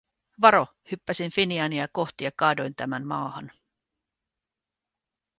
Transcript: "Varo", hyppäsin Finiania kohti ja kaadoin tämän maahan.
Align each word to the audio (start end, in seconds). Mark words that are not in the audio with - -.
"Varo", 0.41 0.67
hyppäsin 0.91 1.31
Finiania 1.31 1.87
kohti 1.87 2.23
ja 2.23 2.31
kaadoin 2.35 2.75
tämän 2.75 3.07
maahan. 3.07 3.51